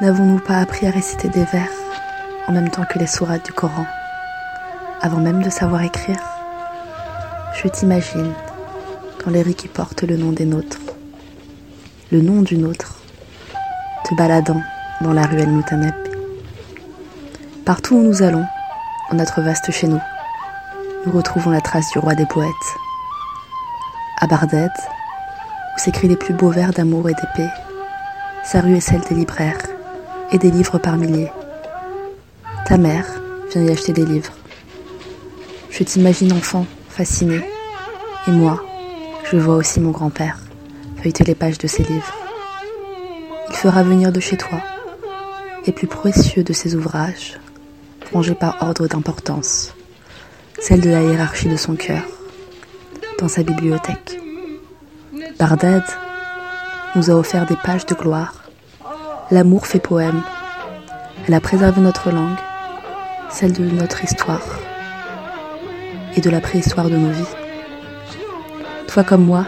[0.00, 1.68] N'avons-nous pas appris à réciter des vers
[2.48, 3.86] en même temps que les sourates du Coran,
[5.00, 6.18] avant même de savoir écrire?
[7.54, 8.32] Je t'imagine
[9.24, 10.80] dans les rues qui portent le nom des nôtres,
[12.10, 12.96] le nom du nôtre,
[14.04, 14.60] te baladant
[15.00, 15.94] dans la ruelle Moutaneb.
[17.64, 18.46] Partout où nous allons,
[19.10, 20.00] dans notre vaste chez nous,
[21.06, 22.50] nous retrouvons la trace du roi des poètes.
[24.20, 27.50] À Barded, où s'écrivent les plus beaux vers d'amour et d'épée,
[28.42, 29.56] sa rue est celle des libraires
[30.38, 31.30] des livres par milliers.
[32.66, 33.06] Ta mère
[33.50, 34.32] vient y acheter des livres.
[35.70, 37.40] Je t'imagine enfant, fasciné.
[38.26, 38.62] Et moi,
[39.30, 40.38] je vois aussi mon grand-père
[41.02, 42.14] feuilleter les pages de ses livres.
[43.50, 44.60] Il fera venir de chez toi
[45.66, 47.38] les plus précieux de ses ouvrages,
[48.12, 49.74] rangés par ordre d'importance,
[50.58, 52.02] celle de la hiérarchie de son cœur,
[53.18, 54.18] dans sa bibliothèque.
[55.38, 55.84] Bardad
[56.96, 58.43] nous a offert des pages de gloire.
[59.30, 60.22] L'amour fait poème.
[61.26, 62.36] Elle a préservé notre langue,
[63.30, 64.42] celle de notre histoire
[66.14, 67.34] et de la préhistoire de nos vies.
[68.86, 69.46] Toi comme moi,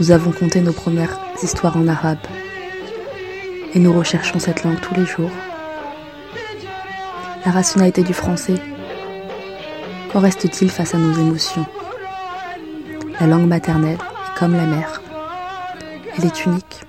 [0.00, 2.18] nous avons compté nos premières histoires en arabe
[3.74, 5.30] et nous recherchons cette langue tous les jours.
[7.44, 8.56] La rationalité du français,
[10.12, 11.66] qu'en reste-t-il face à nos émotions?
[13.20, 15.00] La langue maternelle est comme la mère.
[16.18, 16.85] Elle est unique.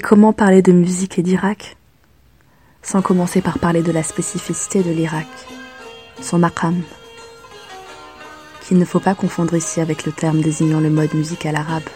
[0.00, 1.76] Comment parler de musique et d'Irak
[2.82, 5.26] Sans commencer par parler de la spécificité de l'Irak,
[6.20, 6.82] son maqam,
[8.62, 11.88] qu'il ne faut pas confondre ici avec le terme désignant le mode musical arabe.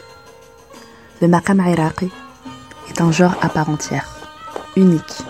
[1.23, 2.11] Le maqam iraqi
[2.91, 4.09] est un genre à part entière,
[4.77, 5.23] unique,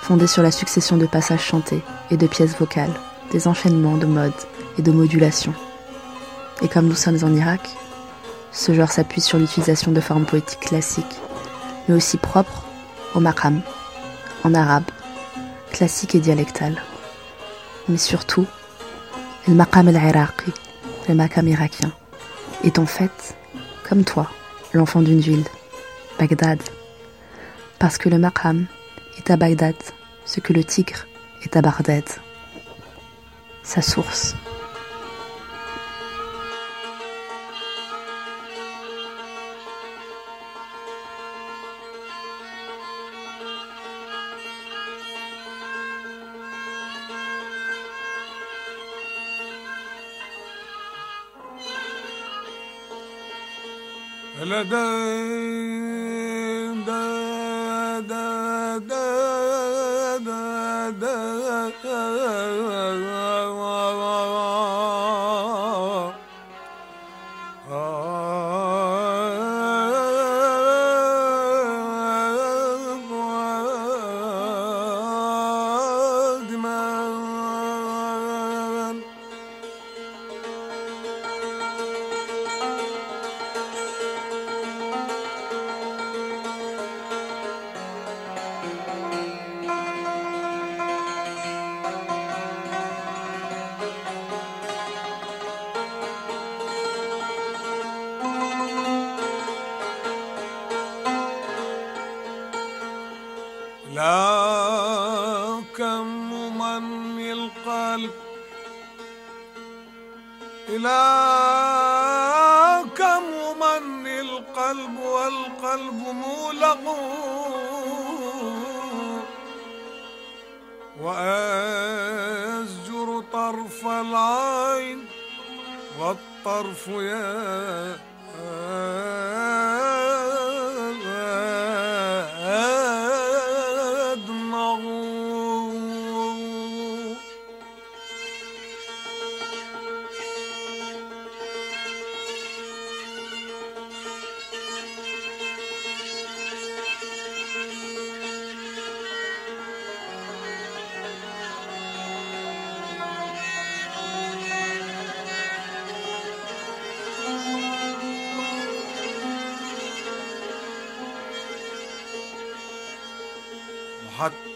[0.00, 2.94] fondé sur la succession de passages chantés et de pièces vocales,
[3.30, 4.32] des enchaînements de modes
[4.78, 5.54] et de modulations.
[6.62, 7.68] Et comme nous sommes en Irak,
[8.50, 11.20] ce genre s'appuie sur l'utilisation de formes poétiques classiques
[11.88, 12.64] mais aussi propre
[13.14, 13.60] au maqam,
[14.44, 14.90] en arabe,
[15.70, 16.80] classique et dialectal.
[17.88, 18.46] Mais surtout,
[19.48, 20.52] le maqam al-iraqi,
[21.08, 21.92] le maqam irakien,
[22.64, 23.36] est en fait,
[23.88, 24.30] comme toi,
[24.72, 25.44] l'enfant d'une ville,
[26.18, 26.62] Bagdad.
[27.78, 28.66] Parce que le maqam
[29.18, 29.74] est à Bagdad
[30.24, 31.06] ce que le tigre
[31.42, 32.04] est à Bardad,
[33.62, 34.34] sa source.
[54.52, 54.80] நல்லதா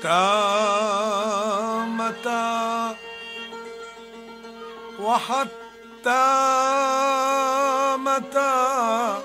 [0.06, 2.94] وحتى متى
[5.00, 6.26] وحتى
[7.98, 9.22] متى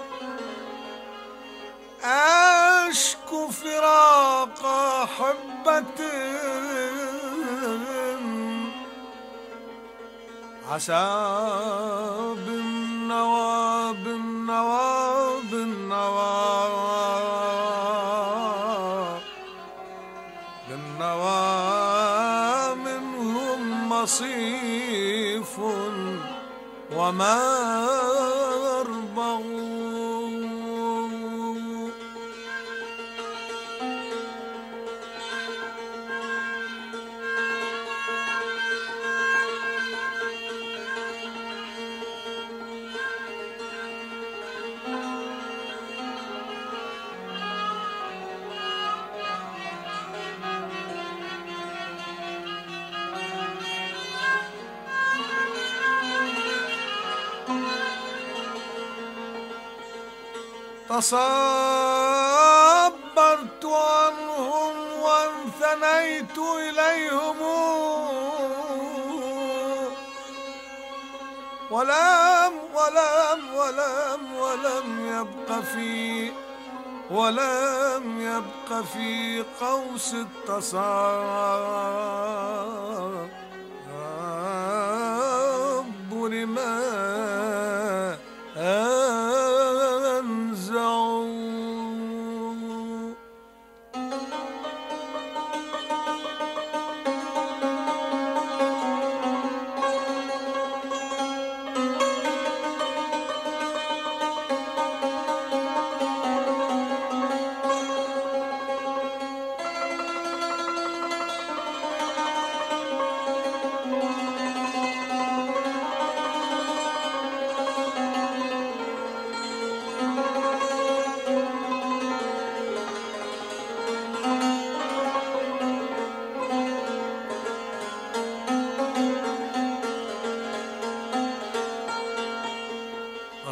[2.03, 4.61] أشكو فراق
[5.17, 5.99] حبة
[10.71, 12.20] عسى
[27.10, 27.89] ومربغ
[61.01, 61.25] تصبرت
[63.65, 67.37] عنهم وانثنيت إليهم.
[71.71, 76.31] ولم ولم ولم ولم يبق في
[77.11, 80.81] ولم يبق في قوس التصبر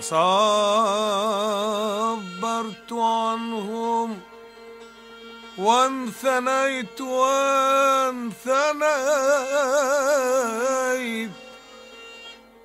[0.10, 0.22] صبرت
[2.92, 4.20] عنهم
[5.58, 8.39] وانثنيت وانثنيت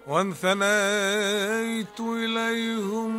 [0.07, 3.15] وانثنيت إليهم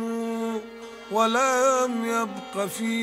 [1.10, 2.96] ولم يبق في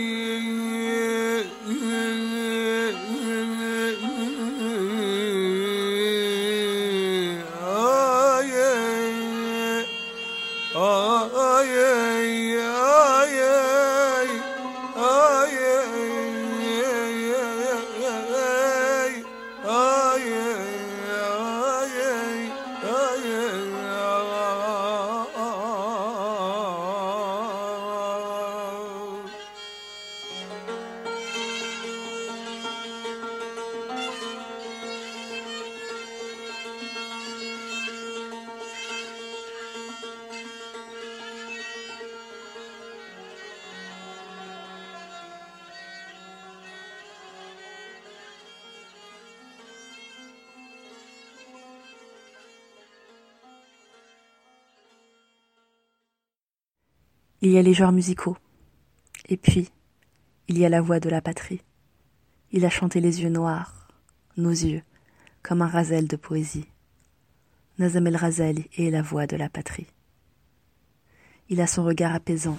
[57.46, 58.38] Il y a les genres musicaux.
[59.28, 59.70] Et puis,
[60.48, 61.60] il y a la voix de la patrie.
[62.54, 63.90] Il a chanté les yeux noirs,
[64.38, 64.82] nos yeux,
[65.42, 66.70] comme un razel de poésie.
[67.80, 69.88] Nazam el Razali est la voix de la patrie.
[71.50, 72.58] Il a son regard apaisant,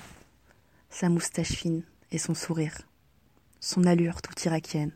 [0.91, 2.76] sa moustache fine et son sourire,
[3.61, 4.93] son allure tout irakienne,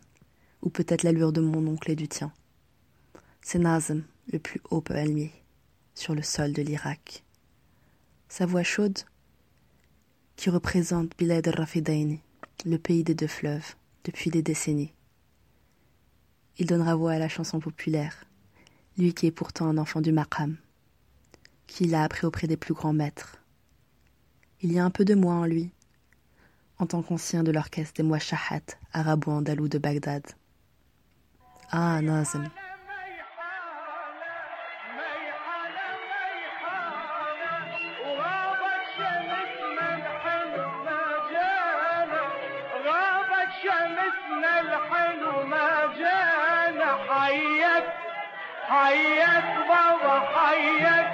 [0.61, 2.31] ou peut-être l'allure de mon oncle et du tien.
[3.41, 5.33] C'est Nazem, le plus haut palmier,
[5.95, 7.25] sur le sol de l'Irak.
[8.29, 8.99] Sa voix chaude,
[10.39, 12.21] qui représente Bilad al-Rafidaini,
[12.65, 14.93] le pays des deux fleuves, depuis des décennies.
[16.59, 18.25] Il donnera voix à la chanson populaire,
[18.97, 20.57] lui qui est pourtant un enfant du maqam,
[21.67, 23.39] qui l'a appris auprès des plus grands maîtres.
[24.63, 25.73] Il y a un peu de moi en lui,
[26.79, 30.23] en tant qu'ancien de l'orchestre des Mouachahat arabo-andalous de Bagdad.
[31.73, 32.01] Ah.
[48.71, 51.07] حيك بابا حيك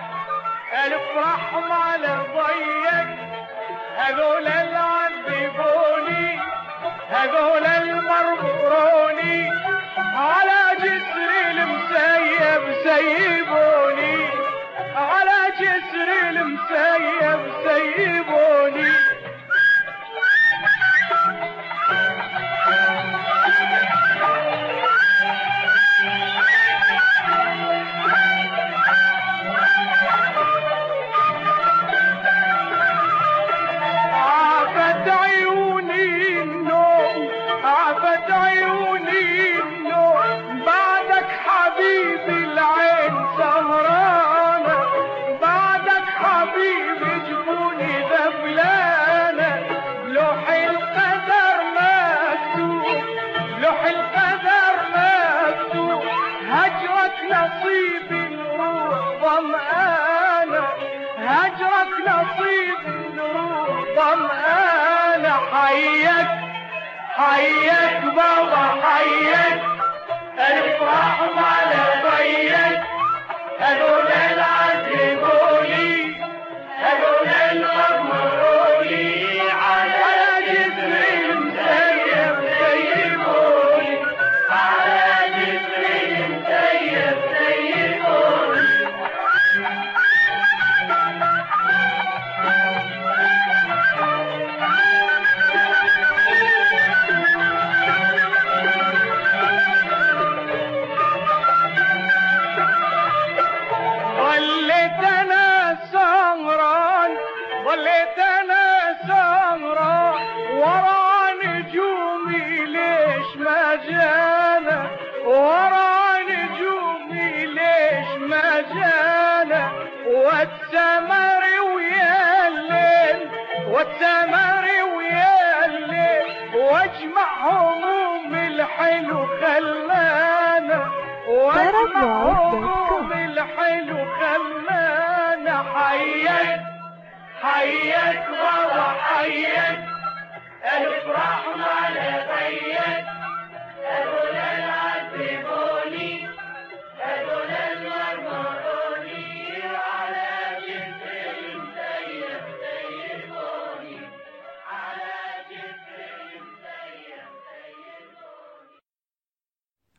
[0.84, 3.08] ألف رحمة لضيك
[3.96, 6.40] هذول اللي عذبوني
[7.10, 9.50] هذول المربروني
[10.16, 14.28] على جسر المسيب سيبوني.
[14.96, 18.23] على جسر المسيب سيبوني.
[67.34, 69.60] حيك بابا حيك
[70.38, 72.83] ألف رحمة لضيك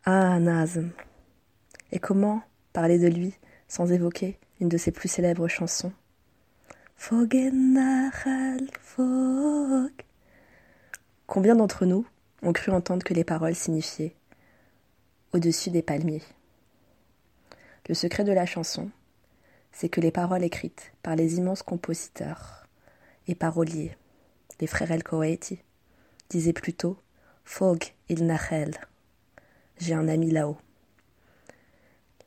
[0.07, 0.91] Ah, Nazm.
[1.91, 2.43] Et comment
[2.73, 3.33] parler de lui
[3.67, 5.91] sans évoquer une de ses plus célèbres chansons?
[11.25, 12.05] Combien d'entre nous
[12.43, 14.15] ont cru entendre que les paroles signifiaient
[15.33, 16.21] au-dessus des palmiers?
[17.89, 18.91] Le secret de la chanson,
[19.71, 22.67] c'est que les paroles écrites par les immenses compositeurs
[23.27, 23.97] et paroliers,
[24.59, 25.63] les frères El Koweïti,
[26.29, 26.95] disaient plutôt
[27.43, 28.79] Fog il Nachel.
[29.77, 30.57] J'ai un ami là-haut.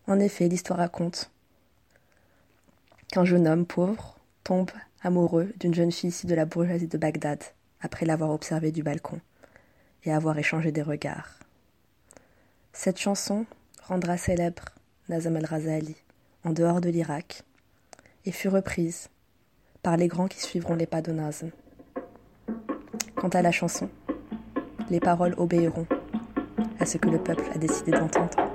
[0.07, 1.31] En effet, l'histoire raconte
[3.11, 4.71] qu'un jeune homme pauvre tombe
[5.03, 7.43] amoureux d'une jeune fille issue de la bourgeoisie de Bagdad
[7.81, 9.21] après l'avoir observée du balcon
[10.05, 11.39] et avoir échangé des regards.
[12.73, 13.47] Cette chanson
[13.83, 14.65] rendra célèbre
[15.09, 15.97] Nazam el-Razali
[16.45, 17.43] en dehors de l'Irak
[18.25, 19.09] et fut reprise
[19.83, 21.51] par les grands qui suivront les pas de Nazm.
[23.17, 23.89] Quant à la chanson,
[24.91, 25.87] les paroles obéiront
[26.81, 28.48] à ce que le peuple a décidé d'entendre.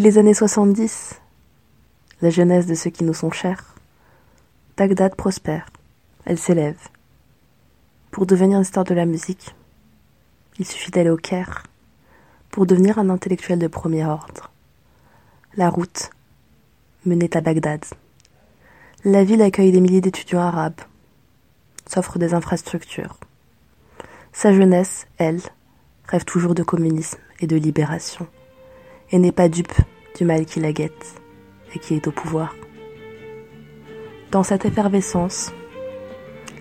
[0.00, 1.20] Les années 70,
[2.22, 3.74] la jeunesse de ceux qui nous sont chers,
[4.76, 5.70] Bagdad prospère,
[6.24, 6.78] elle s'élève.
[8.12, 9.56] Pour devenir une star de la musique,
[10.60, 11.64] il suffit d'aller au Caire
[12.50, 14.52] pour devenir un intellectuel de premier ordre.
[15.56, 16.10] La route
[17.04, 17.84] menait à Bagdad.
[19.04, 20.80] La ville accueille des milliers d'étudiants arabes,
[21.88, 23.18] s'offre des infrastructures.
[24.32, 25.40] Sa jeunesse, elle,
[26.06, 28.28] rêve toujours de communisme et de libération,
[29.10, 29.72] et n'est pas dupe
[30.16, 31.14] du mal qui la guette
[31.74, 32.54] et qui est au pouvoir.
[34.30, 35.52] Dans cette effervescence,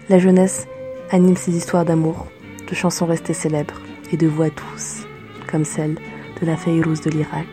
[0.10, 0.68] la jeunesse
[1.12, 2.28] anime ses histoires d'amour,
[2.70, 3.82] de chansons restées célèbres
[4.12, 5.06] et de voix douces,
[5.50, 5.96] comme celle
[6.42, 7.48] de la Fayrouz de l'Irak,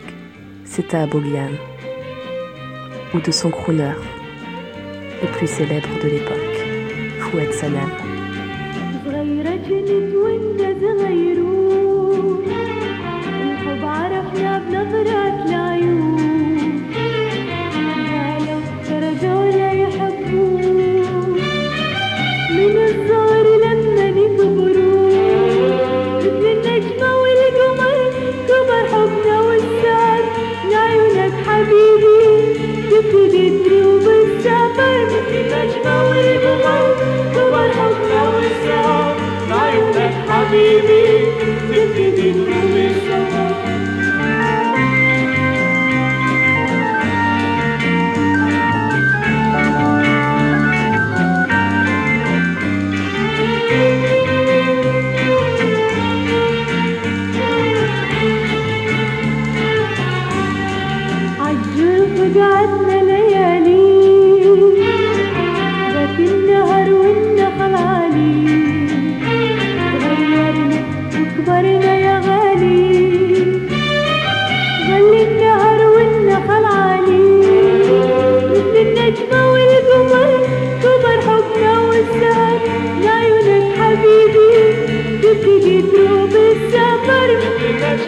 [0.64, 1.50] Seta Aboghian,
[3.12, 3.94] ou de son crooner,
[5.22, 7.90] le plus célèbre de l'époque, Fouad Salam.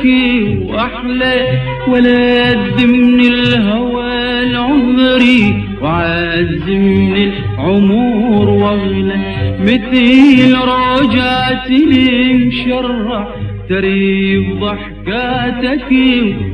[0.00, 13.28] شكي وأحلى ولا قد من الهوى لعمري وعز من العمور واغلى مثل رجعت لي مشرح
[13.68, 15.92] تريب ضحكاتك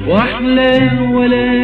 [0.09, 1.56] وأحلى ولا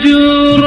[0.00, 0.60] فجر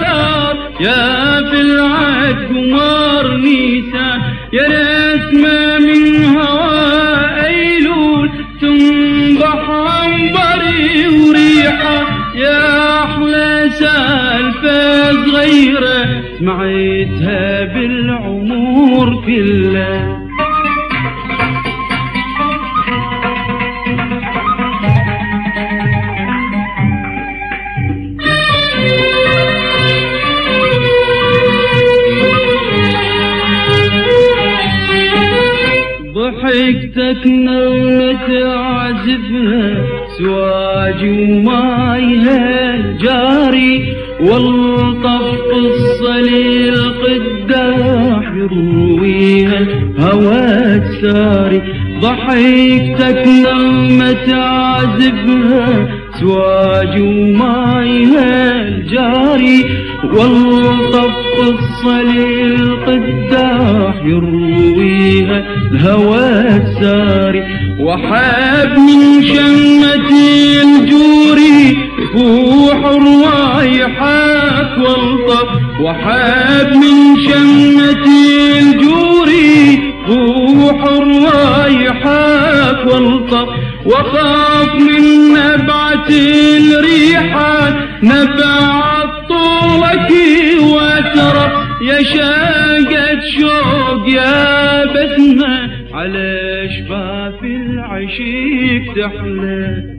[0.00, 4.20] دار يا في العهد قمر نيسان
[4.52, 4.68] يا
[5.14, 16.87] نسمة من هوا أيلول تنبح عنبري وريحة يا أحلى سالفة صغيرة سمعتها
[37.26, 39.84] نغمة عزفها
[40.18, 43.96] سواجي ومايها جاري.
[44.20, 45.38] والطف
[48.36, 49.66] يرويها
[51.02, 51.62] ساري.
[52.02, 55.88] ضحكتك نغمة عزفها
[56.20, 59.64] سواجي ومايها الجاري
[60.04, 66.27] والطف الصليل قداح يرويها الهوى
[68.08, 71.76] وحاب من شمتي الجوري
[72.12, 75.48] فوح روايحك والطف
[75.80, 83.48] وحاب من شمتي الجوري فوح روايحك والطف
[83.86, 90.12] وخاف من نبعة الريحان نبعت طولك
[90.60, 91.52] وترى.
[91.82, 95.57] يا شاقة شوق يا شفاف
[98.08, 99.98] العشيق تحلى.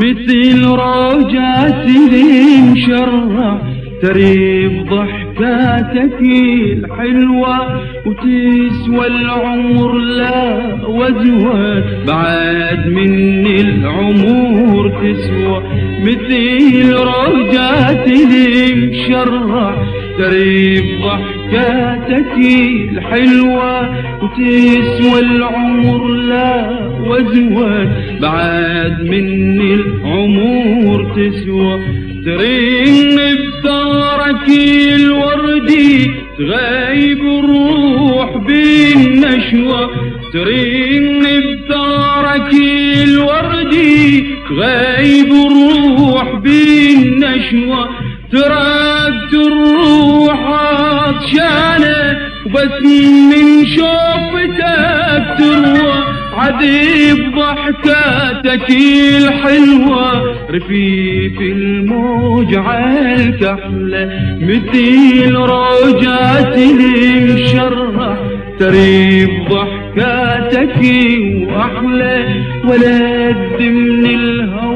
[0.00, 3.60] مثل روجات المشرع
[4.02, 10.67] تريب ضحكاتك الحلوة وتسوى العمر لا
[10.98, 15.62] وزوى بعد من العمر تسوى.
[16.02, 19.86] مثل روجات المشرع
[20.18, 22.36] تريب ضحكاتك
[22.92, 23.88] الحلوة.
[24.22, 27.88] وتسوى العمر لا وزوى
[28.20, 31.80] بعد من العمر تسوى.
[32.24, 34.48] ترين بثارك
[34.94, 37.87] الوردي تغيب الروح.
[38.26, 39.90] بالنشوة
[40.32, 42.52] ترين بثارك
[43.04, 47.88] الوردي تغيب الروح بالنشوة.
[48.32, 52.82] تركت الروح عطشانة وبس
[53.30, 55.97] من شوفتك تروى
[56.38, 68.18] عذيب ضحكاتك الحلوة رفيف الموج عالكحلة مثل روجات المشرح
[68.58, 70.78] تريب ضحكاتك
[71.48, 74.68] وأحلى ولا من الهوى.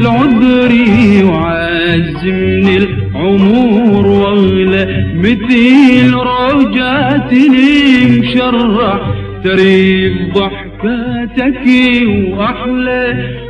[0.00, 9.00] العذري وعز من العمر واغلى مثل روجات المشرح
[9.44, 10.57] تريب ضحكاتك
[12.33, 13.03] وأحلى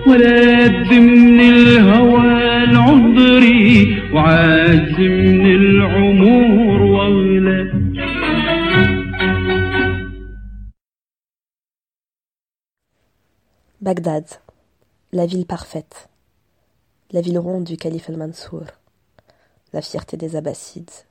[0.08, 3.72] ولا من الهوى العذري
[4.14, 7.84] وعز من العمر واغلى
[13.82, 14.26] Bagdad,
[15.12, 16.08] la ville parfaite,
[17.12, 18.64] la ville ronde du calife al-Mansour,
[19.74, 21.06] la fierté des Abbassides.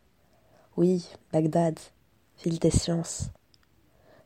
[0.78, 1.78] Oui, Bagdad,
[2.42, 3.28] ville des sciences.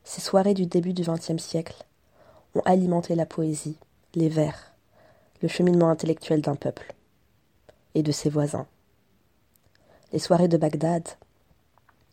[0.05, 1.83] Ces soirées du début du XXe siècle
[2.54, 3.76] ont alimenté la poésie,
[4.14, 4.72] les vers,
[5.40, 6.94] le cheminement intellectuel d'un peuple
[7.94, 8.66] et de ses voisins.
[10.12, 11.08] Les soirées de Bagdad,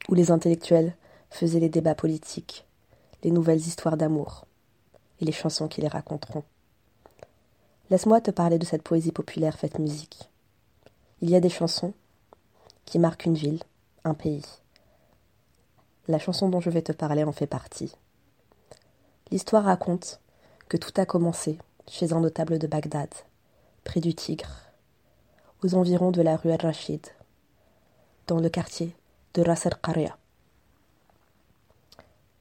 [0.07, 0.95] où les intellectuels
[1.29, 2.65] faisaient les débats politiques,
[3.23, 4.45] les nouvelles histoires d'amour
[5.21, 6.43] et les chansons qui les raconteront.
[7.89, 10.29] Laisse-moi te parler de cette poésie populaire faite musique.
[11.21, 11.93] Il y a des chansons
[12.85, 13.61] qui marquent une ville,
[14.03, 14.45] un pays.
[16.07, 17.93] La chanson dont je vais te parler en fait partie.
[19.31, 20.19] L'histoire raconte
[20.69, 23.09] que tout a commencé chez un notable de Bagdad,
[23.83, 24.69] près du Tigre,
[25.63, 27.05] aux environs de la rue Al-Rachid,
[28.27, 28.95] dans le quartier
[29.33, 30.15] de Ras al-Qaria.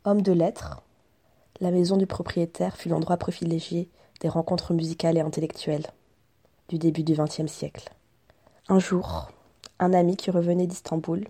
[0.05, 0.83] Homme de lettres,
[1.61, 3.89] la maison du propriétaire fut l'endroit privilégié
[4.21, 5.87] des rencontres musicales et intellectuelles
[6.69, 7.91] du début du XXe siècle.
[8.69, 9.31] Un jour,
[9.79, 11.27] un ami qui revenait d'Istanbul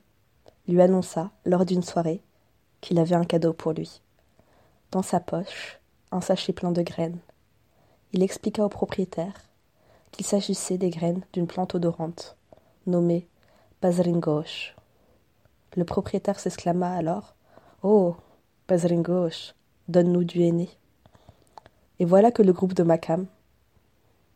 [0.66, 2.20] lui annonça, lors d'une soirée,
[2.80, 4.00] qu'il avait un cadeau pour lui.
[4.90, 5.77] Dans sa poche,
[6.10, 7.18] un sachet plein de graines.
[8.12, 9.34] Il expliqua au propriétaire
[10.10, 12.36] qu'il s'agissait des graines d'une plante odorante,
[12.86, 13.28] nommée
[13.82, 14.74] Bazringosh.
[15.76, 17.34] Le propriétaire s'exclama alors
[17.82, 18.16] Oh,
[18.66, 19.54] Bazringosh,
[19.88, 20.70] donne-nous du henné.
[22.00, 23.26] Et voilà que le groupe de Makam,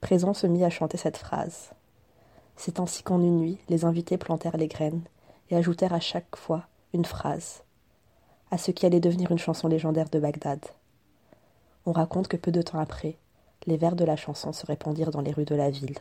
[0.00, 1.70] présent, se mit à chanter cette phrase.
[2.56, 5.02] C'est ainsi qu'en une nuit, les invités plantèrent les graines
[5.50, 7.62] et ajoutèrent à chaque fois une phrase,
[8.50, 10.60] à ce qui allait devenir une chanson légendaire de Bagdad.
[11.84, 13.16] On raconte que peu de temps après,
[13.66, 15.96] les vers de la chanson se répandirent dans les rues de la ville.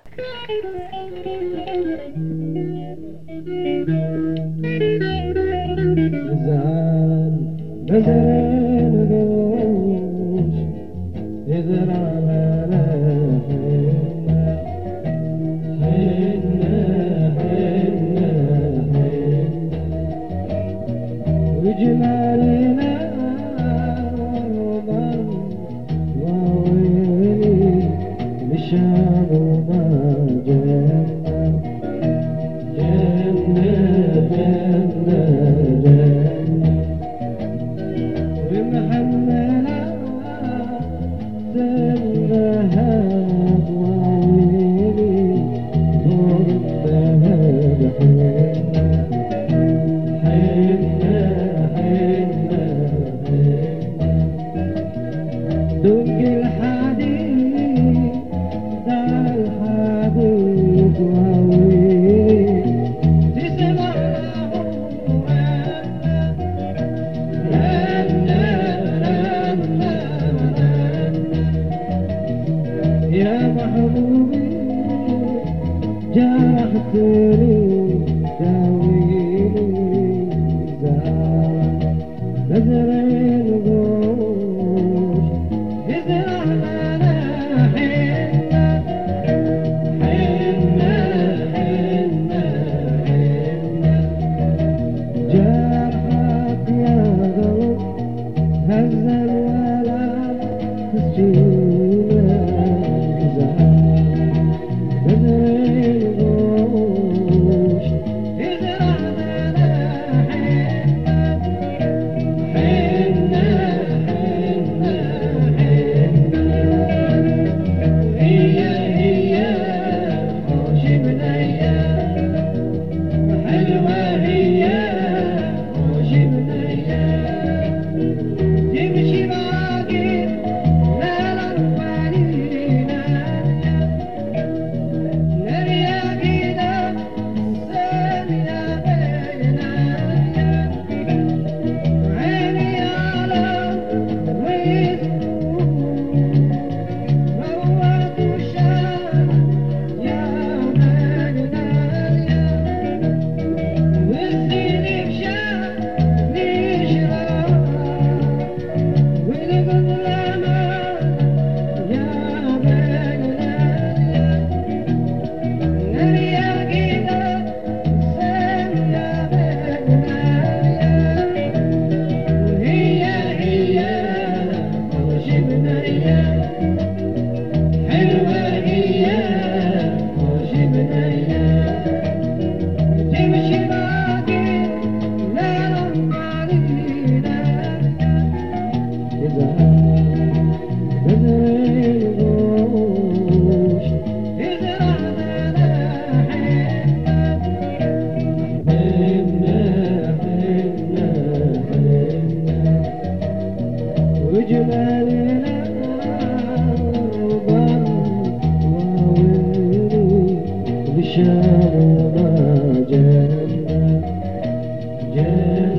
[213.81, 215.73] Gel,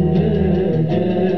[0.89, 1.32] gel.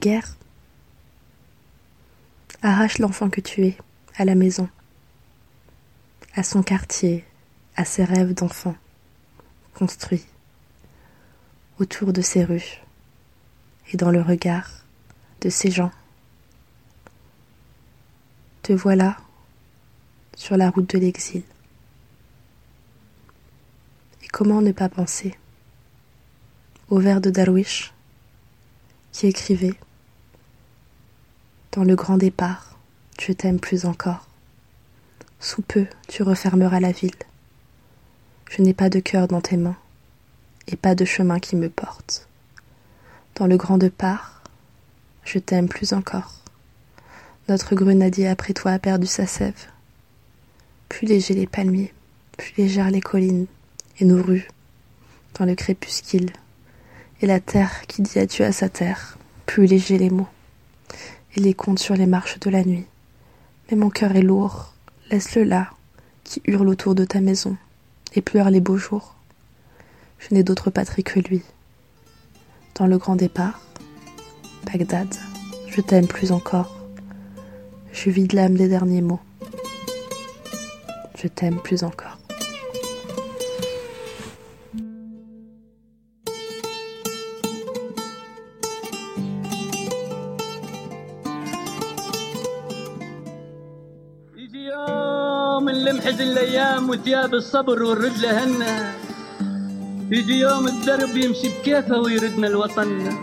[0.00, 0.36] Guerre
[2.62, 3.76] Arrache l'enfant que tu es
[4.16, 4.68] à la maison,
[6.34, 7.24] à son quartier,
[7.76, 8.74] à ses rêves d'enfant,
[9.74, 10.26] construits
[11.78, 12.82] autour de ses rues
[13.92, 14.68] et dans le regard
[15.40, 15.90] de ces gens.
[18.62, 19.16] Te voilà
[20.36, 21.42] sur la route de l'exil.
[24.22, 25.34] Et comment ne pas penser
[26.90, 27.94] au vers de Darwish
[29.12, 29.74] qui écrivait
[31.72, 32.76] Dans le grand départ,
[33.20, 34.26] je t'aime plus encore.
[35.38, 37.14] Sous peu, tu refermeras la ville.
[38.50, 39.76] Je n'ai pas de cœur dans tes mains
[40.66, 42.26] et pas de chemin qui me porte.
[43.36, 44.42] Dans le grand départ,
[45.24, 46.40] je t'aime plus encore.
[47.48, 49.68] Notre grenadier après toi a perdu sa sève.
[50.88, 51.94] Plus léger les palmiers,
[52.36, 53.46] plus légères les collines
[54.00, 54.48] et nos rues,
[55.38, 56.32] dans le crépuscule,
[57.20, 60.26] et la terre qui dit adieu à sa terre, plus léger les mots,
[61.36, 62.86] et les contes sur les marches de la nuit.
[63.70, 64.72] Mais mon cœur est lourd,
[65.10, 65.70] laisse-le là,
[66.24, 67.56] qui hurle autour de ta maison,
[68.14, 69.14] et pleure les beaux jours.
[70.18, 71.42] Je n'ai d'autre patrie que lui.
[72.74, 73.60] Dans le grand départ,
[74.66, 75.14] Bagdad,
[75.68, 76.76] je t'aime plus encore.
[77.92, 79.20] Je vide l'âme des derniers mots.
[81.16, 82.09] Je t'aime plus encore.
[96.90, 98.94] وثياب الصبر والرجل هنا.
[100.10, 103.16] يجي يوم الدرب يمشي بكيفه ويردنا الوطن.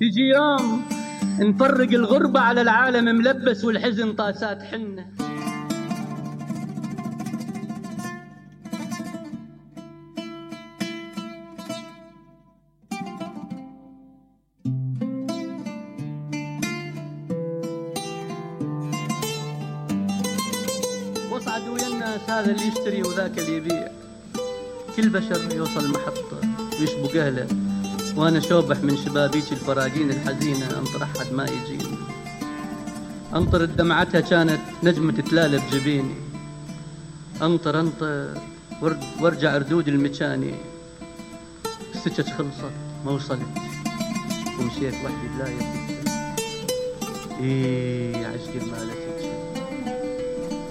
[0.00, 0.82] يجي يوم
[1.38, 5.15] نفرق الغربة على العالم ملبس والحزن طاسات حنة
[22.86, 23.88] يشتري وذاك اللي يبيع.
[24.96, 26.40] كل بشر يوصل محطة
[26.80, 27.46] ويشبك أهله
[28.16, 31.96] وأنا شوبح من شبابيك الفراقين الحزينة أنطر أحد ما يجيني.
[33.34, 36.14] أنطر دمعتها كانت نجمة تلالى بجبيني
[37.42, 37.88] أنطر
[38.82, 40.54] ور- وارجع ردود المكاني.
[41.94, 42.72] السكك خلصت
[43.04, 43.40] ما وصلت.
[44.60, 45.62] ومشيت وحدي بلا يد
[47.40, 48.86] إيه يا عشقي ما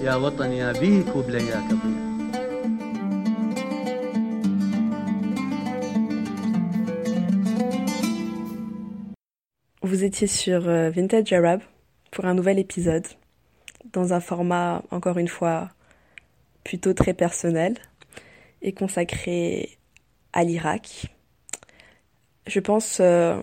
[0.02, 2.05] يا وطن يا بيك وبلياك أضيع
[10.16, 11.60] Sur euh, Vintage Arab
[12.10, 13.06] pour un nouvel épisode,
[13.92, 15.70] dans un format, encore une fois,
[16.64, 17.76] plutôt très personnel
[18.62, 19.78] et consacré
[20.32, 21.08] à l'Irak.
[22.48, 23.42] Je pense euh,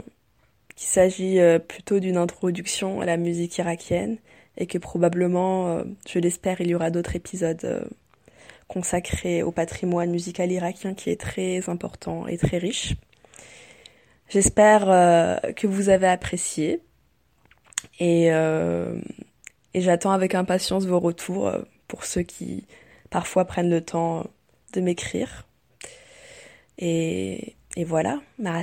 [0.74, 4.16] qu'il s'agit euh, plutôt d'une introduction à la musique irakienne
[4.56, 7.86] et que probablement, je l'espère, il y aura d'autres épisodes
[8.66, 12.94] consacrés au patrimoine musical irakien qui est très important et très riche.
[14.32, 16.80] J'espère euh, que vous avez apprécié
[18.00, 18.98] et, euh,
[19.74, 22.66] et j'attends avec impatience vos retours euh, pour ceux qui
[23.10, 24.26] parfois prennent le temps
[24.72, 25.46] de m'écrire.
[26.78, 28.62] Et, et voilà, ma